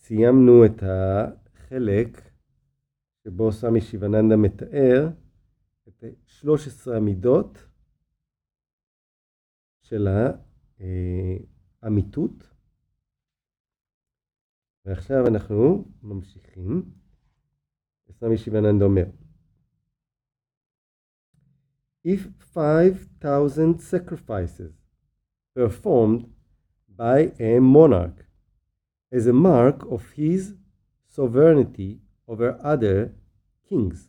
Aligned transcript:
וסיימנו 0.00 0.66
את 0.66 0.82
החלק 0.82 2.08
שבו 3.24 3.52
סמי 3.52 3.80
שיבננדה 3.80 4.36
מתאר 4.36 5.08
את 5.88 6.04
13 6.26 6.96
המידות 6.96 7.58
של 9.82 10.08
האמיתות. 11.82 12.50
ועכשיו 14.84 15.26
אנחנו 15.26 15.88
ממשיכים. 16.02 16.90
סמי 18.10 18.38
שיבננדה 18.38 18.84
אומר 18.84 19.04
If 22.06 22.20
5,000 22.54 23.78
sacrifices 23.78 24.72
performed 25.58 26.39
by 26.96 27.32
a 27.38 27.60
monarch 27.60 28.26
as 29.12 29.26
a 29.26 29.32
mark 29.32 29.84
of 29.90 30.02
his 30.16 30.54
sovereignty 31.06 31.98
over 32.28 32.58
other 32.62 33.12
kings 33.68 34.08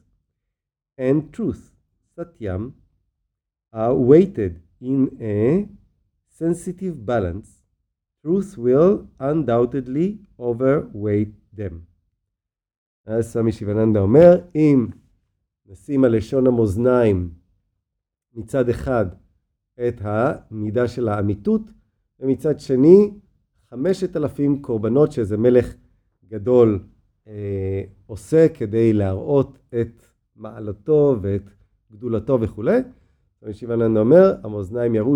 and 0.97 1.33
truth, 1.33 1.71
satyam, 2.17 2.73
are 3.73 3.95
weighted 3.95 4.61
in 4.79 5.09
a 5.21 5.67
sensitive 6.27 7.05
balance, 7.05 7.63
truth 8.21 8.57
will 8.57 9.07
undoubtedly 9.19 10.19
overweight 10.39 11.33
them. 11.55 11.85
אז 13.05 13.31
סמי 13.31 13.51
שיבננדה 13.51 13.99
אומר, 13.99 14.41
אם 14.55 14.87
נשים 15.65 16.03
על 16.03 16.17
לשון 16.17 16.47
המאזניים 16.47 17.33
מצד 18.33 18.69
אחד 18.69 19.05
את 19.87 20.01
המידה 20.01 20.87
של 20.87 21.07
האמיתות, 21.07 21.61
ומצד 22.21 22.59
שני 22.59 23.11
חמשת 23.69 24.17
אלפים 24.17 24.61
קורבנות 24.61 25.11
שאיזה 25.11 25.37
מלך 25.37 25.75
גדול 26.27 26.79
אה, 27.27 27.83
עושה 28.05 28.47
כדי 28.53 28.93
להראות 28.93 29.57
את 29.81 30.05
מעלתו 30.35 31.15
ואת 31.21 31.49
גדולתו 31.91 32.41
וכולי. 32.41 32.79
רבי 33.43 33.53
שיבננדה 33.53 33.99
אומר, 33.99 34.35
המאזניים 34.43 34.95
יראו 34.95 35.15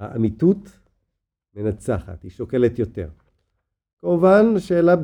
שהאמיתות 0.00 0.78
מנצחת, 1.54 2.22
היא 2.22 2.30
שוקלת 2.30 2.78
יותר. 2.78 3.08
כמובן, 4.00 4.44
שאלה 4.58 4.94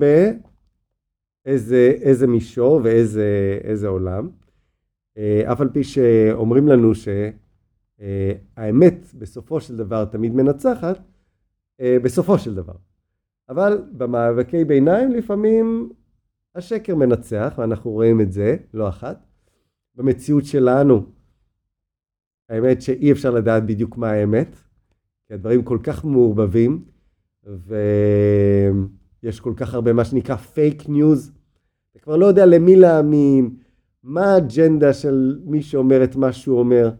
באיזה 1.44 2.26
מישור 2.28 2.80
ואיזה 2.84 3.88
עולם. 3.88 4.30
אה, 5.16 5.52
אף 5.52 5.60
על 5.60 5.68
פי 5.68 5.84
שאומרים 5.84 6.68
לנו 6.68 6.92
שהאמת 7.98 9.14
בסופו 9.18 9.60
של 9.60 9.76
דבר 9.76 10.04
תמיד 10.04 10.34
מנצחת, 10.34 10.98
אה, 11.80 11.96
בסופו 12.02 12.38
של 12.38 12.54
דבר. 12.54 12.74
אבל 13.48 13.82
במאבקי 13.92 14.64
ביניים 14.64 15.12
לפעמים 15.12 15.92
השקר 16.54 16.94
מנצח, 16.94 17.54
ואנחנו 17.58 17.90
רואים 17.90 18.20
את 18.20 18.32
זה 18.32 18.56
לא 18.74 18.88
אחת. 18.88 19.26
במציאות 19.94 20.44
שלנו, 20.44 21.06
האמת 22.48 22.82
שאי 22.82 23.12
אפשר 23.12 23.30
לדעת 23.30 23.66
בדיוק 23.66 23.96
מה 23.96 24.10
האמת, 24.10 24.56
כי 25.26 25.34
הדברים 25.34 25.62
כל 25.62 25.78
כך 25.82 26.04
מעורבבים, 26.04 26.84
ויש 27.44 29.40
כל 29.40 29.52
כך 29.56 29.74
הרבה 29.74 29.92
מה 29.92 30.04
שנקרא 30.04 30.36
פייק 30.36 30.88
ניוז. 30.88 31.32
אתה 31.90 31.98
כבר 31.98 32.16
לא 32.16 32.26
יודע 32.26 32.46
למי 32.46 32.76
להאמין, 32.76 33.56
מה 34.02 34.34
האג'נדה 34.34 34.92
של 34.92 35.40
מי 35.44 35.62
שאומר 35.62 36.04
את 36.04 36.16
מה 36.16 36.32
שהוא 36.32 36.58
אומר. 36.58 36.90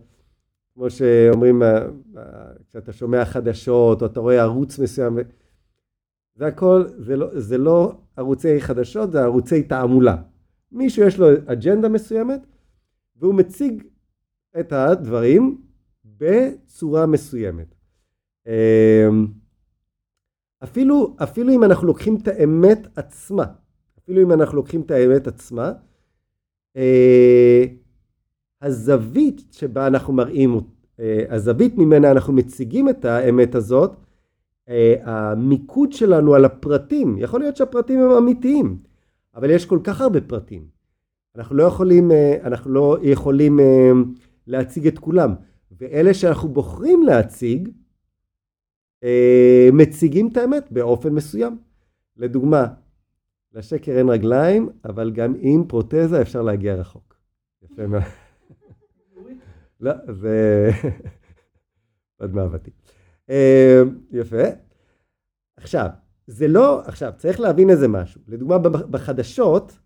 כמו 0.74 0.90
שאומרים, 0.90 1.62
אה, 1.62 1.78
אה, 2.16 2.22
כשאתה 2.68 2.92
שומע 2.92 3.24
חדשות, 3.24 4.02
או 4.02 4.06
אתה 4.06 4.20
רואה 4.20 4.42
ערוץ 4.42 4.78
מסוים, 4.78 5.18
זה 6.34 6.46
הכל, 6.46 6.84
זה 6.98 7.16
לא, 7.16 7.40
זה 7.40 7.58
לא 7.58 7.92
ערוצי 8.16 8.60
חדשות, 8.60 9.12
זה 9.12 9.22
ערוצי 9.22 9.62
תעמולה. 9.62 10.16
מישהו 10.72 11.06
יש 11.06 11.18
לו 11.18 11.26
אג'נדה 11.46 11.88
מסוימת, 11.88 12.40
והוא 13.16 13.34
מציג 13.34 13.84
את 14.60 14.72
הדברים 14.72 15.62
בצורה 16.04 17.06
מסוימת. 17.06 17.74
אמ, 18.46 19.26
אפילו, 20.62 21.16
אפילו 21.22 21.52
אם 21.52 21.64
אנחנו 21.64 21.86
לוקחים 21.86 22.16
את 22.22 22.28
האמת 22.28 22.98
עצמה, 22.98 23.44
אפילו 23.98 24.22
אם 24.22 24.32
אנחנו 24.32 24.56
לוקחים 24.56 24.80
את 24.80 24.90
האמת 24.90 25.26
עצמה, 25.26 25.72
אה, 26.76 27.64
הזווית 28.62 29.42
שבה 29.50 29.86
אנחנו 29.86 30.12
מראים, 30.12 30.54
אה, 30.54 30.60
הזווית 31.28 31.78
ממנה 31.78 32.10
אנחנו 32.10 32.32
מציגים 32.32 32.88
את 32.88 33.04
האמת 33.04 33.54
הזאת, 33.54 33.96
אה, 34.68 34.94
המיקוד 35.02 35.92
שלנו 35.92 36.34
על 36.34 36.44
הפרטים, 36.44 37.18
יכול 37.18 37.40
להיות 37.40 37.56
שהפרטים 37.56 38.00
הם 38.00 38.10
אמיתיים, 38.10 38.78
אבל 39.34 39.50
יש 39.50 39.66
כל 39.66 39.78
כך 39.84 40.00
הרבה 40.00 40.20
פרטים. 40.20 40.66
אנחנו 41.36 41.56
לא 41.56 41.62
יכולים, 41.62 42.10
אנחנו 42.44 42.70
לא 42.70 42.98
יכולים 43.02 43.60
להציג 44.46 44.86
את 44.86 44.98
כולם. 44.98 45.34
ואלה 45.80 46.14
שאנחנו 46.14 46.48
בוחרים 46.48 47.02
להציג, 47.02 47.68
מציגים 49.72 50.28
את 50.28 50.36
האמת 50.36 50.72
באופן 50.72 51.12
מסוים. 51.12 51.58
לדוגמה, 52.16 52.66
לשקר 53.54 53.92
אין 53.92 54.08
רגליים, 54.08 54.68
אבל 54.84 55.10
גם 55.10 55.34
עם 55.38 55.64
פרוטזה 55.68 56.22
אפשר 56.22 56.42
להגיע 56.42 56.74
רחוק. 56.74 57.14
יפה 57.62 57.86
מאוד. 57.86 58.02
לא, 59.80 59.92
זה... 60.12 60.70
עוד 62.20 62.34
מאהבתי. 62.34 62.70
יפה. 64.10 64.42
עכשיו, 65.56 65.88
זה 66.26 66.48
לא, 66.48 66.80
עכשיו, 66.86 67.12
צריך 67.16 67.40
להבין 67.40 67.70
איזה 67.70 67.88
משהו. 67.88 68.20
לדוגמה, 68.28 68.58
בחדשות, 68.58 69.78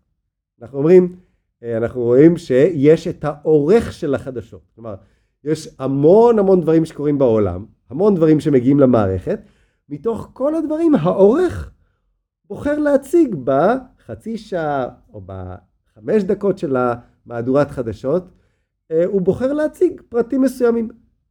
אנחנו 0.61 0.77
אומרים, 0.77 1.15
אה, 1.63 1.77
אנחנו 1.77 2.01
רואים 2.01 2.37
שיש 2.37 3.07
את 3.07 3.23
העורך 3.23 3.91
של 3.93 4.15
החדשות. 4.15 4.61
כלומר, 4.75 4.95
יש 5.43 5.75
המון 5.79 6.39
המון 6.39 6.61
דברים 6.61 6.85
שקורים 6.85 7.17
בעולם, 7.17 7.65
המון 7.89 8.15
דברים 8.15 8.39
שמגיעים 8.39 8.79
למערכת, 8.79 9.39
מתוך 9.89 10.29
כל 10.33 10.55
הדברים 10.55 10.95
העורך 10.95 11.71
בוחר 12.45 12.79
להציג 12.79 13.35
בחצי 13.43 14.37
שעה 14.37 14.87
או 15.13 15.21
בחמש 15.25 16.23
דקות 16.23 16.57
של 16.57 16.77
המהדורת 16.77 17.71
חדשות, 17.71 18.23
אה, 18.23 18.29
הוא 19.05 19.21
בוחר 19.21 19.53
להציג 19.53 20.01
פרטים 20.09 20.41
מסוימים. 20.41 20.89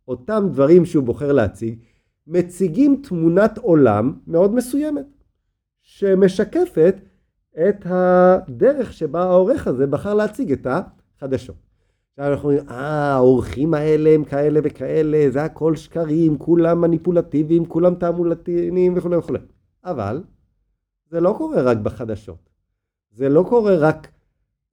אותם 0.09 0.49
דברים 0.53 0.85
שהוא 0.85 1.05
בוחר 1.05 1.33
להציג 1.33 1.79
מציגים 2.27 3.03
תמונת 3.03 3.59
עולם 3.59 4.13
מאוד 4.27 4.55
מסוימת, 4.55 5.07
שמשקפת 5.83 7.01
את 7.69 7.87
הדרך 7.87 8.93
שבה 8.93 9.23
העורך 9.23 9.67
הזה 9.67 9.87
בחר 9.87 10.15
להציג 10.15 10.53
את 10.53 10.67
החדשות. 10.67 11.57
עכשיו 12.11 12.33
אנחנו 12.33 12.51
אומרים, 12.51 12.69
אה, 12.69 13.13
העורכים 13.13 13.75
האלה 13.75 14.11
הם 14.11 14.25
כאלה 14.25 14.61
וכאלה, 14.65 15.31
זה 15.31 15.43
הכל 15.43 15.77
שקרים, 15.77 16.39
כולם 16.39 16.81
מניפולטיביים, 16.81 17.67
כולם 17.67 17.95
תעמולתיים 17.95 18.97
וכולי 18.97 19.17
וכולי. 19.17 19.39
אבל 19.85 20.23
זה 21.11 21.21
לא 21.21 21.35
קורה 21.39 21.63
רק 21.63 21.77
בחדשות. 21.77 22.51
זה 23.11 23.29
לא 23.29 23.45
קורה 23.49 23.77
רק 23.77 24.09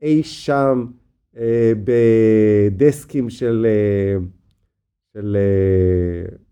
אי 0.01 0.23
שם 0.23 0.85
אה, 0.87 1.04
בדסקים 1.83 3.29
של, 3.29 3.67
של, 5.13 5.37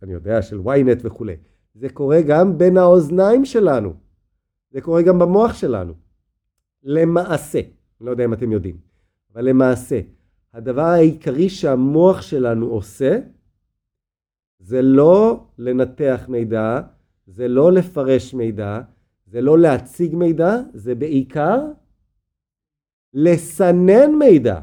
אני 0.04 0.14
יודע, 0.14 0.42
של 0.42 0.60
ynet 0.60 1.00
וכולי. 1.02 1.36
זה 1.76 1.90
קורה 1.90 2.22
גם 2.22 2.58
בין 2.58 2.78
האוזניים 2.78 3.46
שלנו. 3.46 3.94
זה 4.72 4.82
קורה 4.82 5.02
גם 5.02 5.20
במוח 5.20 5.54
שלנו. 5.54 5.94
למעשה, 6.84 7.60
אני 7.60 8.06
לא 8.06 8.12
יודע 8.12 8.26
אם 8.26 8.34
אתם 8.34 8.52
יודעים, 8.52 8.78
אבל 9.34 9.46
למעשה, 9.46 10.02
הדבר 10.54 10.82
העיקרי 10.82 11.50
שהמוח 11.50 12.22
שלנו 12.22 12.66
עושה, 12.66 13.20
זה 14.60 14.82
לא 14.82 15.46
לנתח 15.58 16.26
מידע, 16.28 16.82
זה 17.28 17.48
לא 17.48 17.72
לפרש 17.72 18.34
מידע, 18.34 18.82
זה 19.26 19.42
לא 19.42 19.60
להציג 19.60 20.16
מידע, 20.16 20.58
זה 20.74 20.96
בעיקר 20.96 21.60
לסנן 23.14 24.16
מידע. 24.20 24.60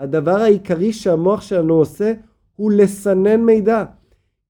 הדבר 0.00 0.36
העיקרי 0.36 0.92
שהמוח 0.92 1.40
שלנו 1.40 1.74
עושה 1.74 2.12
הוא 2.56 2.72
לסנן 2.72 3.40
מידע. 3.40 3.84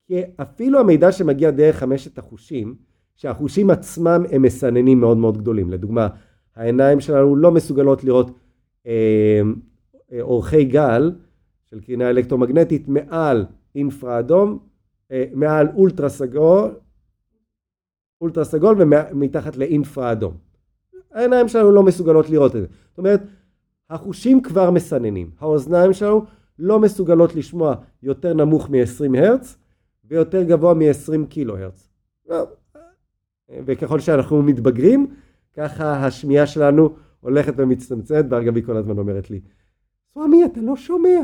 כי 0.06 0.22
אפילו 0.36 0.80
המידע 0.80 1.12
שמגיע 1.12 1.50
דרך 1.50 1.76
חמשת 1.76 2.18
החושים, 2.18 2.74
שהחושים 3.16 3.70
עצמם 3.70 4.22
הם 4.30 4.42
מסננים 4.42 5.00
מאוד 5.00 5.16
מאוד 5.16 5.38
גדולים. 5.38 5.70
לדוגמה, 5.70 6.08
העיניים 6.56 7.00
שלנו 7.00 7.36
לא 7.36 7.50
מסוגלות 7.50 8.04
לראות 8.04 8.30
אה, 8.86 9.40
אורכי 10.20 10.64
גל 10.64 11.12
של 11.70 11.80
קרינה 11.80 12.10
אלקטרומגנטית 12.10 12.88
מעל 12.88 13.46
אינפרה 13.74 14.18
אדום, 14.18 14.58
אה, 15.12 15.24
מעל 15.34 15.68
אולטרה 15.74 16.08
סגול, 16.08 16.70
אולטרה 18.20 18.44
סגול 18.44 18.76
ומתחת 18.78 19.56
לאינפרה 19.56 20.12
אדום. 20.12 20.34
העיניים 21.12 21.48
שלנו 21.48 21.72
לא 21.72 21.82
מסוגלות 21.82 22.30
לראות 22.30 22.56
את 22.56 22.60
זה. 22.60 22.66
זאת 22.88 22.98
אומרת, 22.98 23.20
החושים 23.90 24.42
כבר 24.42 24.70
מסננים. 24.70 25.30
האוזניים 25.38 25.92
שלנו 25.92 26.24
לא 26.58 26.80
מסוגלות 26.80 27.34
לשמוע 27.34 27.74
יותר 28.02 28.34
נמוך 28.34 28.70
מ-20 28.70 29.18
הרץ, 29.18 29.56
ויותר 30.04 30.42
גבוה 30.42 30.74
מ-20 30.74 31.26
קילו 31.28 31.56
הרץ. 31.56 31.88
לא. 32.28 32.46
וככל 33.66 34.00
שאנחנו 34.00 34.42
מתבגרים, 34.42 35.06
ככה 35.54 36.06
השמיעה 36.06 36.46
שלנו 36.46 36.94
הולכת 37.20 37.54
ומצטמצמת, 37.56 38.24
ואגב 38.30 38.56
היא 38.56 38.64
כל 38.64 38.76
הזמן 38.76 38.98
אומרת 38.98 39.30
לי, 39.30 39.40
סוואמי, 40.14 40.44
אתה 40.44 40.60
לא 40.60 40.76
שומע, 40.76 41.18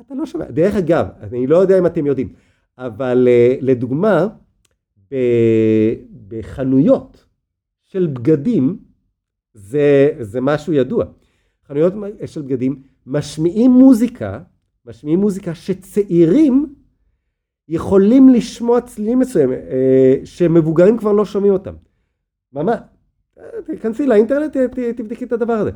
אתה 0.00 0.14
לא 0.14 0.26
שומע. 0.26 0.44
דרך 0.50 0.74
אגב, 0.74 1.06
אני 1.20 1.46
לא 1.46 1.56
יודע 1.56 1.78
אם 1.78 1.86
אתם 1.86 2.06
יודעים, 2.06 2.32
אבל 2.78 3.28
אה, 3.30 3.56
לדוגמה, 3.60 4.26
בחנויות 6.28 7.24
של 7.84 8.06
בגדים, 8.06 8.78
זה, 9.54 10.10
זה 10.20 10.40
משהו 10.40 10.72
ידוע. 10.72 11.04
חנויות 11.68 11.92
של 12.26 12.42
בגדים 12.42 12.82
משמיעים 13.06 13.70
מוזיקה, 13.70 14.40
משמיעים 14.86 15.18
מוזיקה 15.18 15.54
שצעירים 15.54 16.74
יכולים 17.68 18.28
לשמוע 18.28 18.80
צלילים 18.80 19.18
מסוימים, 19.18 19.58
אה, 19.58 20.14
שמבוגרים 20.24 20.98
כבר 20.98 21.12
לא 21.12 21.24
שומעים 21.24 21.52
אותם. 21.52 21.74
ממש, 22.52 22.78
תיכנסי 23.66 24.06
לאינטרנט, 24.06 24.56
תבדקי 24.96 25.24
את 25.24 25.32
הדבר 25.32 25.52
הזה. 25.52 25.70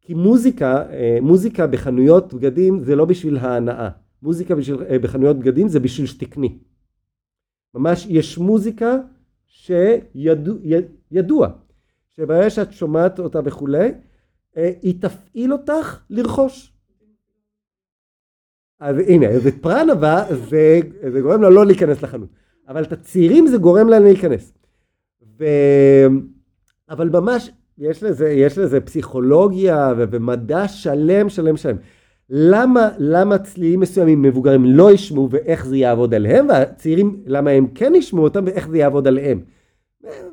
כי 0.00 0.14
מוזיקה, 0.14 0.90
אה, 0.90 1.18
מוזיקה 1.22 1.66
בחנויות 1.66 2.34
בגדים 2.34 2.80
זה 2.80 2.96
לא 2.96 3.04
בשביל 3.04 3.36
ההנאה. 3.36 3.88
מוזיקה 4.22 4.54
בשביל, 4.54 4.82
אה, 4.82 4.98
בחנויות 4.98 5.38
בגדים 5.38 5.68
זה 5.68 5.80
בשביל 5.80 6.06
שתקני. 6.06 6.58
ממש 7.74 8.06
יש 8.10 8.38
מוזיקה 8.38 8.96
שידוע, 9.46 11.48
שברגע 12.12 12.50
שאת 12.50 12.72
שומעת 12.72 13.18
אותה 13.18 13.40
וכולי, 13.44 13.90
היא 14.56 14.94
תפעיל 15.00 15.52
אותך 15.52 15.98
לרכוש. 16.10 16.72
אז 18.80 18.96
הנה, 19.08 19.38
זה 19.38 19.50
פרנבה, 19.60 20.24
זה, 20.48 20.80
זה 21.12 21.20
גורם 21.20 21.42
לה 21.42 21.50
לא 21.50 21.66
להיכנס 21.66 22.02
לחנות. 22.02 22.28
אבל 22.68 22.82
את 22.82 22.92
הצעירים 22.92 23.46
זה 23.46 23.58
גורם 23.58 23.88
להם 23.88 24.02
להיכנס. 24.02 24.52
ו... 25.38 25.44
אבל 26.90 27.08
ממש, 27.08 27.50
יש 27.78 28.02
לזה, 28.02 28.28
יש 28.30 28.58
לזה 28.58 28.80
פסיכולוגיה 28.80 29.92
ומדע 29.96 30.68
שלם, 30.68 31.28
שלם, 31.28 31.56
שלם. 31.56 31.76
למה, 32.30 32.88
למה 32.98 33.38
צלילים 33.38 33.80
מסוימים 33.80 34.22
מבוגרים 34.22 34.64
לא 34.64 34.92
ישמעו 34.92 35.28
ואיך 35.30 35.66
זה 35.66 35.76
יעבוד 35.76 36.14
עליהם, 36.14 36.48
והצעירים, 36.48 37.22
למה 37.26 37.50
הם 37.50 37.66
כן 37.74 37.92
ישמעו 37.94 38.24
אותם 38.24 38.44
ואיך 38.46 38.68
זה 38.68 38.78
יעבוד 38.78 39.08
עליהם. 39.08 39.40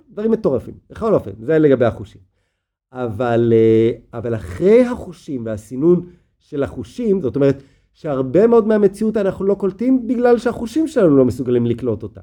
דברים 0.09 0.31
מטורפים, 0.31 0.73
בכל 0.89 1.13
אופן, 1.13 1.31
זה 1.41 1.59
לגבי 1.59 1.85
החושים. 1.85 2.30
אבל, 2.91 3.53
אה, 3.55 3.91
אבל 4.19 4.35
אחרי 4.35 4.85
החושים 4.85 5.45
והסינון 5.45 6.09
של 6.39 6.63
החושים, 6.63 7.21
זאת 7.21 7.35
אומרת, 7.35 7.63
שהרבה 7.93 8.47
מאוד 8.47 8.67
מהמציאות 8.67 9.17
אנחנו 9.17 9.45
לא 9.45 9.55
קולטים 9.55 10.07
בגלל 10.07 10.37
שהחושים 10.37 10.87
שלנו 10.87 11.17
לא 11.17 11.25
מסוגלים 11.25 11.65
לקלוט 11.65 12.03
אותה. 12.03 12.21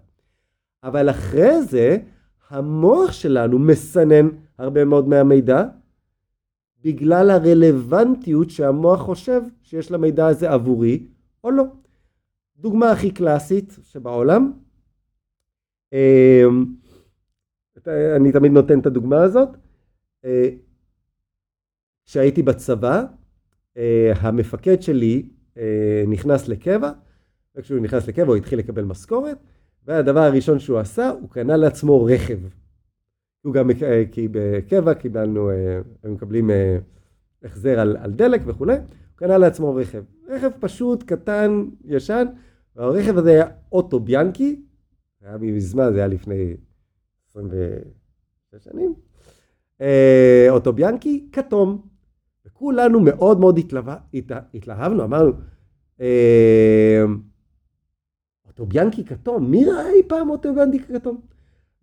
אבל 0.84 1.10
אחרי 1.10 1.62
זה 1.62 1.98
המוח 2.50 3.12
שלנו 3.12 3.58
מסנן 3.58 4.28
הרבה 4.58 4.84
מאוד 4.84 5.08
מהמידע 5.08 5.64
בגלל 6.84 7.30
הרלוונטיות 7.30 8.50
שהמוח 8.50 9.00
חושב 9.00 9.42
שיש 9.62 9.90
למידע 9.90 10.26
הזה 10.26 10.50
עבורי 10.50 11.06
או 11.44 11.50
לא. 11.50 11.64
דוגמה 12.56 12.90
הכי 12.90 13.10
קלאסית 13.10 13.76
שבעולם, 13.82 14.52
אמ, 15.92 16.64
אני 18.16 18.32
תמיד 18.32 18.52
נותן 18.52 18.80
את 18.80 18.86
הדוגמה 18.86 19.22
הזאת, 19.22 19.48
כשהייתי 22.08 22.42
בצבא, 22.42 23.04
אה, 23.76 24.12
המפקד 24.16 24.82
שלי 24.82 25.28
אה, 25.58 26.04
נכנס 26.08 26.48
לקבע, 26.48 26.90
וכשהוא 27.56 27.80
נכנס 27.80 28.08
לקבע 28.08 28.26
הוא 28.26 28.36
התחיל 28.36 28.58
לקבל 28.58 28.84
משכורת, 28.84 29.38
והדבר 29.84 30.20
הראשון 30.20 30.58
שהוא 30.58 30.78
עשה, 30.78 31.10
הוא 31.10 31.30
קנה 31.30 31.56
לעצמו 31.56 32.04
רכב. 32.04 32.38
הוא 33.42 33.54
גם, 33.54 33.70
אה, 33.70 34.02
כי 34.12 34.28
בקבע 34.30 34.94
קיבלנו, 34.94 35.50
אה, 35.50 35.80
הם 36.04 36.12
מקבלים 36.12 36.50
החזר 37.42 37.80
על, 37.80 37.96
על 37.96 38.12
דלק 38.12 38.40
וכולי, 38.46 38.76
הוא 38.76 38.84
קנה 39.14 39.38
לעצמו 39.38 39.74
רכב. 39.74 40.02
רכב 40.28 40.50
פשוט, 40.60 41.02
קטן, 41.02 41.64
ישן, 41.84 42.26
והרכב 42.76 43.18
הזה 43.18 43.30
היה 43.30 43.46
אוטו 43.72 44.00
ביאנקי, 44.00 44.62
זה 45.20 45.28
היה 45.28 45.38
מזמן, 45.38 45.92
זה 45.92 45.98
היה 45.98 46.06
לפני 46.06 46.56
26 47.30 48.64
שנים, 48.64 48.94
אוטו 50.50 50.72
ביאנקי, 50.72 51.28
כתום. 51.32 51.82
וכולנו 52.46 53.00
מאוד 53.00 53.40
מאוד 53.40 53.58
התלהב, 53.58 53.88
התלהבנו, 54.54 55.04
אמרנו, 55.04 55.32
אה, 56.00 57.04
אוטוביאנקי 58.46 59.04
כתום, 59.04 59.50
מי 59.50 59.64
ראה 59.64 59.90
אי 59.90 60.02
פעם 60.06 60.30
אוטוביאנקי 60.30 60.78
כתום? 60.78 61.20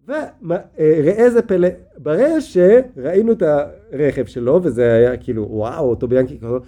וראה 0.08 1.30
זה 1.30 1.42
פלא, 1.42 1.68
ברגע 1.98 2.42
שראינו 2.42 3.32
את 3.32 3.44
הרכב 3.92 4.26
שלו, 4.26 4.60
וזה 4.64 4.94
היה 4.94 5.18
כאילו, 5.18 5.48
וואו, 5.50 5.90
אוטוביאנקי 5.90 6.38
כתום, 6.38 6.60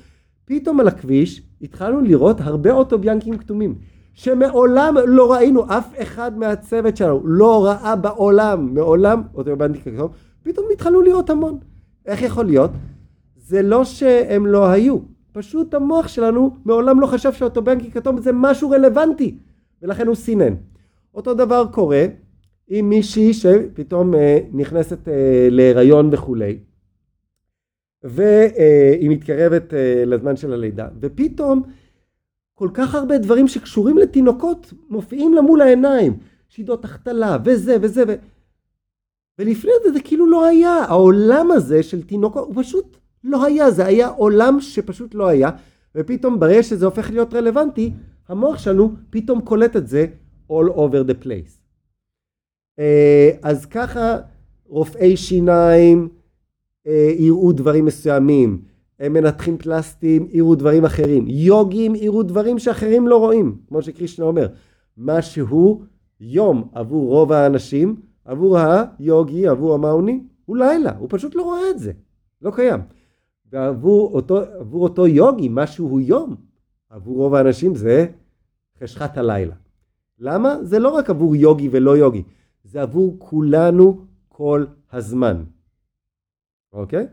פתאום 0.45 0.79
על 0.79 0.87
הכביש 0.87 1.41
התחלנו 1.61 2.01
לראות 2.01 2.41
הרבה 2.41 2.71
אוטוביאנקים 2.71 3.37
כתומים, 3.37 3.75
שמעולם 4.13 4.95
לא 5.05 5.33
ראינו, 5.33 5.65
אף 5.65 5.93
אחד 6.01 6.37
מהצוות 6.37 6.97
שלנו 6.97 7.21
לא 7.27 7.65
ראה 7.65 7.95
בעולם, 7.95 8.73
מעולם 8.73 9.21
אוטוביאנקי 9.33 9.91
כתום, 9.91 10.11
פתאום 10.47 10.65
התחלנו 10.73 11.01
לראות 11.01 11.29
המון. 11.29 11.59
איך 12.05 12.21
יכול 12.21 12.45
להיות? 12.45 12.71
זה 13.35 13.61
לא 13.61 13.85
שהם 13.85 14.45
לא 14.45 14.67
היו, 14.67 14.97
פשוט 15.31 15.73
המוח 15.73 16.07
שלנו 16.07 16.55
מעולם 16.65 16.99
לא 16.99 17.07
חשב 17.07 17.33
שאוטובנקי 17.33 17.91
כתום 17.91 18.21
זה 18.21 18.31
משהו 18.33 18.69
רלוונטי, 18.69 19.37
ולכן 19.81 20.07
הוא 20.07 20.15
סינן. 20.15 20.53
אותו 21.13 21.33
דבר 21.33 21.65
קורה 21.71 22.05
עם 22.67 22.89
מישהי 22.89 23.33
שפתאום 23.33 24.15
אה, 24.15 24.39
נכנסת 24.53 25.07
אה, 25.07 25.47
להיריון 25.51 26.09
וכולי, 26.13 26.59
והיא 28.03 29.09
מתקרבת 29.09 29.73
אה, 29.73 30.03
לזמן 30.05 30.35
של 30.35 30.53
הלידה, 30.53 30.87
ופתאום 30.99 31.63
כל 32.53 32.69
כך 32.73 32.95
הרבה 32.95 33.17
דברים 33.17 33.47
שקשורים 33.47 33.97
לתינוקות 33.97 34.73
מופיעים 34.89 35.33
לה 35.33 35.41
מול 35.41 35.61
העיניים, 35.61 36.17
שידות 36.49 36.85
החתלה 36.85 37.37
וזה 37.45 37.77
וזה 37.81 38.03
ו... 38.07 38.15
ולפני 39.39 39.71
זה 39.83 39.91
זה 39.91 39.99
כאילו 39.99 40.27
לא 40.27 40.45
היה, 40.45 40.73
העולם 40.73 41.51
הזה 41.51 41.83
של 41.83 42.03
תינוקות 42.03 42.47
הוא 42.47 42.63
פשוט 42.63 42.97
לא 43.23 43.45
היה, 43.45 43.71
זה 43.71 43.85
היה 43.85 44.07
עולם 44.07 44.61
שפשוט 44.61 45.15
לא 45.15 45.27
היה, 45.27 45.49
ופתאום 45.95 46.39
ברגע 46.39 46.63
שזה 46.63 46.85
הופך 46.85 47.09
להיות 47.11 47.33
רלוונטי, 47.33 47.91
המוח 48.29 48.57
שלנו 48.57 48.91
פתאום 49.09 49.41
קולט 49.41 49.75
את 49.75 49.87
זה 49.87 50.05
all 50.51 50.69
over 50.75 51.09
the 51.09 51.25
place. 51.25 51.57
אה, 52.79 53.31
אז 53.41 53.65
ככה 53.65 54.17
רופאי 54.65 55.17
שיניים 55.17 56.09
אה, 56.87 57.11
יראו 57.17 57.51
דברים 57.51 57.85
מסוימים, 57.85 58.61
מנתחים 59.01 59.57
פלסטיים 59.57 60.27
יראו 60.31 60.55
דברים 60.55 60.85
אחרים, 60.85 61.25
יוגים 61.27 61.95
יראו 61.95 62.23
דברים 62.23 62.59
שאחרים 62.59 63.07
לא 63.07 63.17
רואים, 63.17 63.57
כמו 63.67 63.81
שקרישנה 63.81 64.25
אומר, 64.25 64.47
מה 64.97 65.21
שהוא 65.21 65.81
יום 66.19 66.67
עבור 66.73 67.09
רוב 67.09 67.31
האנשים, 67.31 67.95
עבור 68.27 68.57
היוגי, 68.57 69.47
עבור 69.47 69.73
המאוני, 69.73 70.23
הוא 70.45 70.57
לילה, 70.57 70.97
הוא 70.97 71.07
פשוט 71.11 71.35
לא 71.35 71.43
רואה 71.43 71.69
את 71.69 71.79
זה, 71.79 71.91
לא 72.41 72.51
קיים. 72.51 72.79
ועבור 73.51 74.13
אותו, 74.13 74.41
אותו 74.73 75.07
יוגי, 75.07 75.47
משהו 75.51 75.87
הוא 75.87 76.01
יום, 76.01 76.35
עבור 76.89 77.17
רוב 77.17 77.35
האנשים 77.35 77.75
זה 77.75 78.07
חשכת 78.83 79.17
הלילה. 79.17 79.55
למה? 80.19 80.63
זה 80.63 80.79
לא 80.79 80.89
רק 80.89 81.09
עבור 81.09 81.35
יוגי 81.35 81.69
ולא 81.71 81.97
יוגי, 81.97 82.23
זה 82.63 82.81
עבור 82.81 83.15
כולנו 83.19 84.05
כל 84.27 84.65
הזמן. 84.91 85.43
אוקיי? 86.73 87.07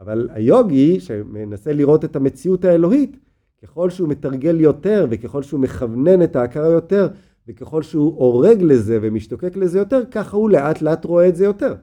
אבל 0.00 0.28
היוגי 0.32 1.00
שמנסה 1.00 1.72
לראות 1.72 2.04
את 2.04 2.16
המציאות 2.16 2.64
האלוהית, 2.64 3.16
ככל 3.62 3.90
שהוא 3.90 4.08
מתרגל 4.08 4.60
יותר 4.60 5.06
וככל 5.10 5.42
שהוא 5.42 5.60
מכוונן 5.60 6.22
את 6.22 6.36
ההכרה 6.36 6.68
יותר 6.68 7.08
וככל 7.48 7.82
שהוא 7.82 8.14
הורג 8.16 8.62
לזה 8.62 8.98
ומשתוקק 9.02 9.56
לזה 9.56 9.78
יותר, 9.78 10.10
ככה 10.10 10.36
הוא 10.36 10.50
לאט 10.50 10.82
לאט 10.82 11.04
רואה 11.04 11.28
את 11.28 11.36
זה 11.36 11.44
יותר. 11.44 11.74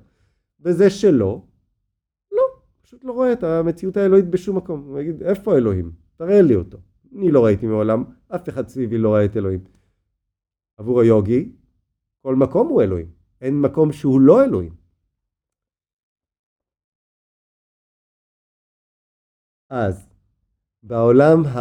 וזה 0.60 0.90
שלא, 0.90 1.42
פשוט 2.82 3.04
לא 3.04 3.12
רואה 3.12 3.34
את 3.34 3.44
המציאות 3.44 3.98
האלוהית 3.98 4.30
בשום 4.30 4.58
מקום. 4.58 4.84
הוא 4.88 5.00
יגיד, 5.00 5.24
איפה 5.24 5.58
אלוהים? 5.58 5.92
תראה 6.16 6.42
לי 6.42 6.56
אותו. 6.56 6.78
אני 7.16 7.32
לא 7.32 7.46
ראיתי 7.46 7.68
מעולם, 7.68 8.04
אף 8.28 8.50
אחד 8.50 8.68
סביבי 8.68 8.98
לא 8.98 9.14
ראה 9.14 9.26
את 9.26 9.38
אלוהים. 9.38 9.64
עבור 10.78 11.02
היוגי, 11.02 11.52
כל 12.22 12.36
מקום 12.36 12.68
הוא 12.68 12.82
אלוהים. 12.82 13.12
אין 13.42 13.62
מקום 13.62 13.92
שהוא 13.92 14.22
לא 14.22 14.44
אלוהים. 14.44 14.76
אז 19.70 20.10
בעולם 20.84 21.46
ה... 21.46 21.60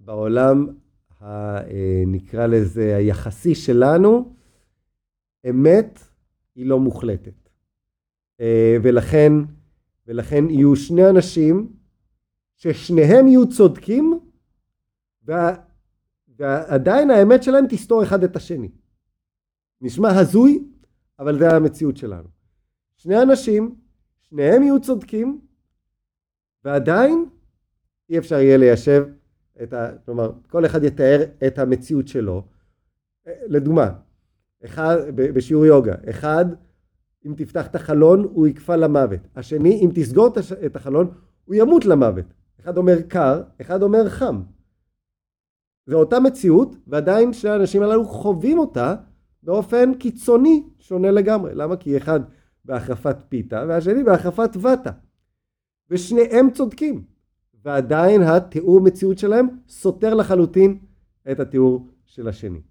בעולם 0.00 0.66
נקרא 2.06 2.46
לזה 2.46 2.96
היחסי 2.96 3.54
שלנו, 3.54 4.34
אמת 5.50 6.00
היא 6.54 6.66
לא 6.66 6.80
מוחלטת. 6.80 7.48
אה, 8.40 8.76
ולכן 8.82 9.32
ולכן 10.06 10.50
יהיו 10.50 10.76
שני 10.76 11.10
אנשים 11.10 11.72
ששניהם 12.56 13.26
יהיו 13.26 13.48
צודקים 13.48 14.20
ועדיין 16.38 17.10
האמת 17.10 17.42
שלהם 17.42 17.64
תסתור 17.68 18.02
אחד 18.02 18.24
את 18.24 18.36
השני. 18.36 18.68
נשמע 19.80 20.08
הזוי, 20.08 20.64
אבל 21.18 21.38
זה 21.38 21.50
המציאות 21.50 21.96
שלנו. 21.96 22.28
שני 22.96 23.22
אנשים, 23.22 23.74
שניהם 24.20 24.62
יהיו 24.62 24.80
צודקים, 24.80 25.40
ועדיין 26.64 27.26
אי 28.10 28.18
אפשר 28.18 28.34
יהיה 28.34 28.56
ליישב 28.56 29.06
את 29.62 29.72
ה... 29.72 29.90
כלומר, 30.04 30.32
כל 30.48 30.66
אחד 30.66 30.84
יתאר 30.84 31.22
את 31.46 31.58
המציאות 31.58 32.08
שלו. 32.08 32.44
לדוגמה, 33.46 33.90
אחד, 34.64 34.96
בשיעור 35.16 35.66
יוגה, 35.66 35.94
אחד, 36.10 36.44
אם 37.26 37.34
תפתח 37.36 37.66
את 37.66 37.74
החלון, 37.74 38.22
הוא 38.32 38.46
יקפא 38.46 38.72
למוות. 38.72 39.20
השני, 39.36 39.80
אם 39.84 39.90
תסגור 39.94 40.28
את 40.66 40.76
החלון, 40.76 41.10
הוא 41.44 41.54
ימות 41.54 41.84
למוות. 41.84 42.24
אחד 42.60 42.76
אומר 42.76 43.02
קר, 43.02 43.42
אחד 43.60 43.82
אומר 43.82 44.08
חם. 44.08 44.42
זו 45.86 45.98
אותה 45.98 46.20
מציאות, 46.20 46.76
ועדיין 46.86 47.32
שני 47.32 47.50
האנשים 47.50 47.82
הללו 47.82 48.04
חווים 48.04 48.58
אותה 48.58 48.94
באופן 49.42 49.94
קיצוני 49.94 50.62
שונה 50.78 51.10
לגמרי. 51.10 51.54
למה? 51.54 51.76
כי 51.76 51.96
אחד 51.96 52.20
בהחרפת 52.64 53.16
פיתה 53.28 53.64
והשני 53.68 54.04
בהחרפת 54.04 54.56
וטה. 54.56 54.90
ושניהם 55.90 56.50
צודקים. 56.50 57.04
ועדיין 57.66 58.20
התיאור 58.22 58.80
מציאות 58.84 59.18
שלהם 59.18 59.46
סותר 59.68 60.14
לחלוטין 60.14 60.78
את 61.32 61.40
התיאור 61.40 61.88
של 62.04 62.28
השני. 62.28 62.62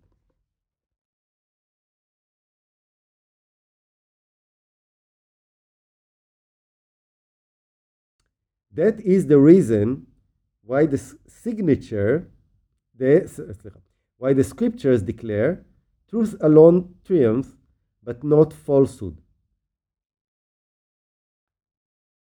That 8.72 9.00
is 9.02 9.28
the 9.28 9.40
reason 9.40 10.08
why 10.64 10.86
the 10.86 11.00
signature, 11.28 12.30
the, 12.98 13.12
why 14.18 14.34
the 14.34 14.44
scriptures 14.44 15.02
declare 15.02 15.66
truth 16.10 16.36
alone 16.42 16.96
triumphs, 17.04 17.50
but 18.02 18.24
not 18.24 18.54
falsehood. 18.54 19.22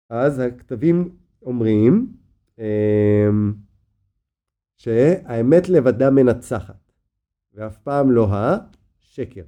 אז 0.09 0.39
הכתבים 0.39 1.17
אומרים 1.43 2.20
שהאמת 4.78 5.70
לבדה 5.70 6.10
מנצחת, 6.12 6.92
ואף 7.54 7.78
פעם 7.78 8.12
לא 8.12 8.28
השקר. 9.02 9.44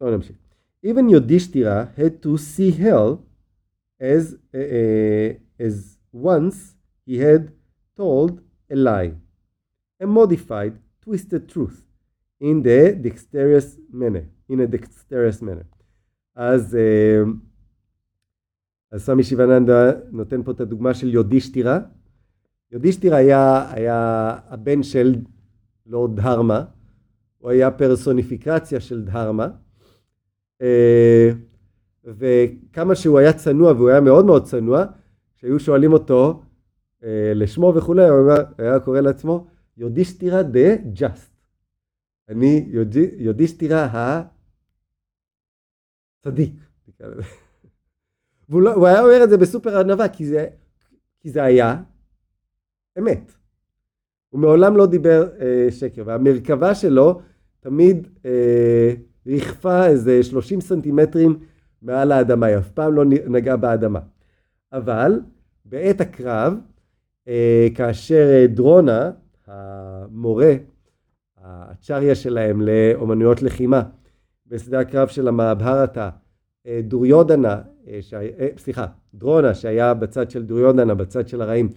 בואו 0.00 0.16
נמשיך. 0.16 0.36
Even 0.82 1.10
Yodhishtira 1.10 1.94
had 1.96 2.22
to 2.22 2.38
see 2.38 2.70
hell 2.70 3.26
as, 4.00 4.34
uh, 4.54 4.58
uh, 4.58 5.34
as 5.58 5.98
once 6.12 6.74
he 7.06 7.18
had 7.18 7.52
told 7.94 8.40
a 8.70 8.76
lie, 8.76 9.12
a 10.00 10.06
modified, 10.06 10.78
twisted 11.02 11.48
truth 11.48 11.83
In 12.41 12.63
the 12.63 12.95
dexterous 13.03 13.77
manner, 13.89 14.25
in 14.49 14.59
a 14.59 14.67
dexterous 14.67 15.41
manner. 15.41 15.65
אז, 16.35 16.77
uh, 16.77 17.29
אז 18.91 19.05
סמי 19.05 19.23
שיבננדה 19.23 19.91
נותן 20.11 20.43
פה 20.43 20.51
את 20.51 20.59
הדוגמה 20.59 20.93
של 20.93 21.13
יודישטירה. 21.13 21.79
יודישטירה 22.71 23.17
היה, 23.17 23.71
היה 23.71 24.31
הבן 24.49 24.83
של 24.83 25.15
לורד 25.85 26.15
דהרמה, 26.15 26.63
הוא 27.37 27.49
היה 27.49 27.71
פרסוניפיקציה 27.71 28.79
של 28.79 29.01
דהרמה. 29.01 29.47
אה, 30.61 31.31
וכמה 32.05 32.95
שהוא 32.95 33.19
היה 33.19 33.33
צנוע, 33.33 33.71
והוא 33.71 33.89
היה 33.89 34.01
מאוד 34.01 34.25
מאוד 34.25 34.43
צנוע, 34.43 34.85
כשהיו 35.35 35.59
שואלים 35.59 35.93
אותו 35.93 36.43
אה, 37.03 37.31
לשמו 37.35 37.73
וכולי, 37.75 38.09
הוא 38.09 38.31
היה 38.57 38.79
קורא 38.79 38.99
לעצמו 38.99 39.47
יודיסטירה 39.77 40.43
דה 40.43 40.75
ג'אסט. 40.93 41.34
אני 42.29 42.65
יודיסטירה 43.17 44.21
הצדיק. 46.25 46.53
והוא 48.49 48.61
לא, 48.61 48.87
היה 48.87 49.01
אומר 49.01 49.23
את 49.23 49.29
זה 49.29 49.37
בסופר 49.37 49.79
ענווה, 49.79 50.09
כי 50.09 50.25
זה, 51.23 51.43
היה 51.43 51.81
אמת. 52.99 53.31
הוא 54.29 54.41
מעולם 54.41 54.77
לא 54.77 54.85
דיבר 54.85 55.27
אה, 55.39 55.67
שקר, 55.71 56.03
והמרכבה 56.05 56.75
שלו 56.75 57.21
תמיד 57.59 58.07
אה, 58.25 58.93
ריחפה 59.27 59.87
איזה 59.87 60.23
30 60.23 60.61
סנטימטרים 60.61 61.39
מעל 61.81 62.11
האדמה, 62.11 62.45
היא 62.45 62.57
אף 62.57 62.71
פעם 62.71 62.93
לא 62.93 63.05
נגעה 63.05 63.57
באדמה. 63.57 63.99
אבל 64.73 65.19
בעת 65.65 66.01
הקרב, 66.01 66.53
אה, 67.27 67.67
כאשר 67.75 68.45
דרונה, 68.49 69.11
המורה, 69.47 70.53
הצ'ריה 71.45 72.15
שלהם 72.15 72.61
לאומנויות 72.61 73.41
לחימה, 73.41 73.83
בשדה 74.47 74.79
הקרב 74.79 75.07
של 75.07 75.27
המאבהרתה, 75.27 76.09
אה, 76.67 76.79
דוריודנה, 76.83 77.61
סליחה, 78.57 78.85
דרונה 79.13 79.53
שהיה 79.53 79.93
בצד 79.93 80.29
של 80.29 80.43
דוריודנה, 80.43 80.95
בצד 80.95 81.27
של 81.27 81.41
הרעים, 81.41 81.69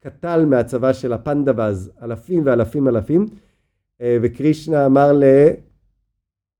קטל 0.00 0.44
מהצבא 0.44 0.92
של 0.92 1.12
הפנדבאז 1.12 1.90
אלפים 2.02 2.42
ואלפים 2.46 2.88
אלפים, 2.88 3.26
וקרישנה 4.02 4.86
אמר 4.86 5.12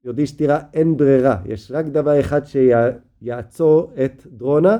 יודישטירה 0.05 0.61
אין 0.73 0.97
ברירה, 0.97 1.37
יש 1.47 1.71
רק 1.71 1.87
דבר 1.87 2.21
אחד 2.21 2.41
שיעצור 2.45 3.93
את 4.05 4.27
דרונה, 4.27 4.77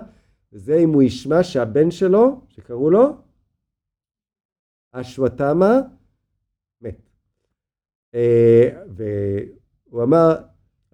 וזה 0.53 0.77
אם 0.77 0.93
הוא 0.93 1.03
ישמע 1.03 1.43
שהבן 1.43 1.91
שלו, 1.91 2.41
שקראו 2.49 2.91
לו. 2.91 3.17
אה, 4.95 5.05
והוא 8.97 10.03
אמר, 10.03 10.35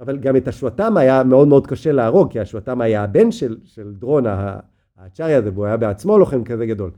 אבל 0.01 0.19
גם 0.19 0.37
את 0.37 0.49
אשוותמה 0.49 1.01
היה 1.01 1.25
מאוד 1.25 1.49
מאוד 1.49 1.67
קשה 1.67 1.93
להרוג, 1.93 2.33
כי 2.33 2.43
אשוותמה 2.43 2.85
היה 2.85 3.05
הבן 3.05 3.33
של, 3.33 3.59
של 3.65 3.95
דרונה, 3.95 4.61
האצ'ריה 4.97 5.39
הזה, 5.39 5.51
והוא 5.53 5.67
היה 5.67 5.77
בעצמו 5.77 6.19
לוחם 6.19 6.45
כזה 6.45 6.67
גדול. 6.67 6.91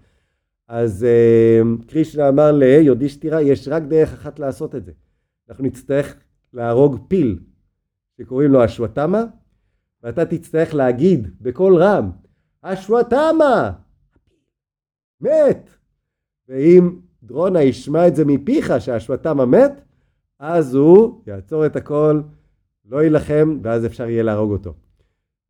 אז 0.69 1.05
אה, 1.05 1.61
קרישנה 1.87 2.29
אמר 2.29 2.53
ליודישטירה, 2.53 3.43
יש 3.43 3.69
רק 3.69 3.83
דרך 3.83 4.13
אחת 4.13 4.39
לעשות 4.39 4.75
את 4.75 4.85
זה. 4.85 4.93
אנחנו 5.49 5.65
נצטרך 5.65 6.17
להרוג 6.53 7.05
פיל 7.09 7.39
שקוראים 8.19 8.51
לו 8.53 8.65
אשוותמה, 8.65 9.25
ואתה 10.03 10.25
תצטרך 10.25 10.75
להגיד 10.75 11.29
בקול 11.41 11.83
רם, 11.83 12.11
אשוותמה! 12.63 13.73
מת! 15.21 15.71
ואם 16.49 16.97
דרונה 17.23 17.63
ישמע 17.63 18.09
את 18.09 18.17
זה 18.17 18.25
מפיך 18.25 18.73
שאשוותמה 18.79 19.47
מת, 19.47 19.73
אז 20.43 20.75
הוא 20.75 21.21
יעצור 21.27 21.67
את 21.67 21.77
הכל, 21.77 22.21
לא 22.85 23.03
יילחם, 23.03 23.59
ואז 23.63 23.87
אפשר 23.87 24.09
יהיה 24.09 24.23
להרוג 24.23 24.53
אותו. 24.53 24.75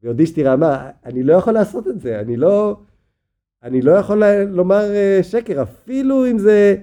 ויודישטירה 0.02 0.54
אמר, 0.54 0.76
אני 1.04 1.22
לא 1.22 1.32
יכול 1.32 1.52
לעשות 1.52 1.88
את 1.88 2.00
זה, 2.00 2.20
אני 2.20 2.36
לא, 2.36 2.76
אני 3.62 3.82
לא 3.82 3.92
יכול 3.92 4.22
לומר 4.48 4.94
אה, 4.94 5.20
שקר, 5.22 5.62
אפילו 5.62 6.26
אם 6.26 6.38
זה, 6.38 6.76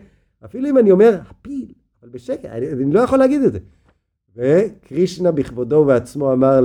אפילו 0.46 0.70
אם 0.70 0.78
אני 0.78 0.92
אומר 0.92 1.20
הפיל, 1.30 1.74
אבל 2.01 2.10
בשקר, 2.10 2.48
אני, 2.51 2.72
אני 2.72 2.94
לא 2.94 3.00
יכול 3.00 3.20
להגיד 3.20 3.42
את 3.42 3.54
זה. 3.54 3.60
וקרישנה 4.36 5.32
בכבודו 5.32 5.75
ובעצמו 5.75 6.34
אמר 6.34 6.60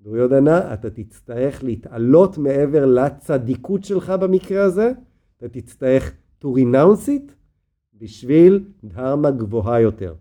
לדוריודנה, 0.00 0.74
אתה 0.74 0.90
תצטרך 0.90 1.64
להתעלות 1.64 2.38
מעבר 2.38 2.86
לצדיקות 2.86 3.84
שלך 3.84 4.10
במקרה 4.10 4.64
הזה, 4.64 4.92
אתה 5.36 5.48
תצטרך 5.48 6.12
to 6.42 6.46
renounce 6.46 7.06
it 7.06 7.32
בשביל 8.02 8.64
דהרמה 8.84 9.30
גבוהה 9.30 9.80
יותר. 9.80 10.14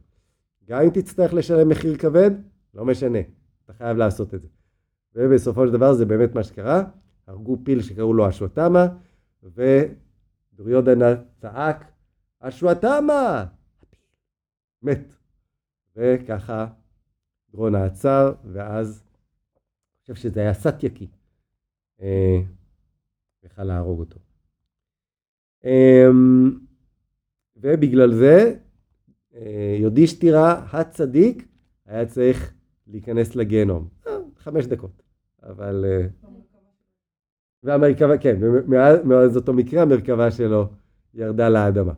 גם 0.65 0.81
אם 0.81 0.89
תצטרך 0.89 1.33
לשלם 1.33 1.69
מחיר 1.69 1.97
כבד, 1.97 2.31
לא 2.73 2.85
משנה, 2.85 3.19
אתה 3.65 3.73
חייב 3.73 3.97
לעשות 3.97 4.33
את 4.33 4.41
זה. 4.41 4.47
ובסופו 5.15 5.67
של 5.67 5.73
דבר 5.73 5.93
זה 5.93 6.05
באמת 6.05 6.35
מה 6.35 6.43
שקרה, 6.43 6.83
הרגו 7.27 7.57
פיל 7.63 7.81
שקראו 7.81 8.13
לו 8.13 8.29
אשוותמה, 8.29 8.87
ודוריודנה 9.43 11.05
צעק, 11.41 11.91
אשוותמה! 12.39 13.45
מת. 14.81 15.15
וככה 15.95 16.67
דרונה 17.51 17.85
עצר, 17.85 18.33
ואז, 18.51 19.03
אני 19.03 20.01
חושב 20.01 20.15
שזה 20.15 20.39
היה 20.39 20.53
סטייקי, 20.53 21.07
אה, 22.01 22.41
יכל 23.43 23.63
להרוג 23.63 23.99
אותו. 23.99 24.19
אמ, 25.63 26.70
ובגלל 27.61 28.13
זה 28.13 28.55
אה, 29.35 29.75
יודישטירה 29.79 30.65
הצדיק 30.71 31.47
היה 31.85 32.05
צריך 32.05 32.53
להיכנס 32.87 33.35
לגיהנום. 33.35 33.87
אה, 34.07 34.17
חמש 34.37 34.65
דקות, 34.65 35.03
אבל... 35.43 35.85
והמרכבה, 37.63 38.17
כן, 38.17 38.39
מאז 39.03 39.37
אותו 39.37 39.53
מקרה 39.53 39.81
המרכבה 39.81 40.31
שלו 40.31 40.69
ירדה 41.13 41.49
לאדמה. 41.49 41.93